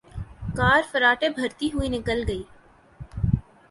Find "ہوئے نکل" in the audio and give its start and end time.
1.73-2.23